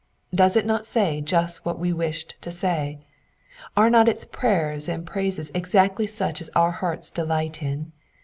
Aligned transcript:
Does 0.33 0.55
it 0.57 0.65
not 0.65 0.87
say 0.87 1.21
just 1.21 1.63
what 1.63 1.77
we 1.77 1.93
wished 1.93 2.35
to 2.41 2.49
say? 2.49 3.05
Are 3.77 3.87
not 3.87 4.07
its 4.07 4.25
prayers 4.25 4.89
and 4.89 5.05
praises 5.05 5.51
exactly 5.53 6.07
such 6.07 6.41
as 6.41 6.49
our 6.55 6.71
hearts 6.71 7.11
delight 7.11 7.61
in 7.61 7.91